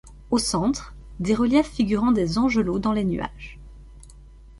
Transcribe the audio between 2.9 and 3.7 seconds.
les nuages.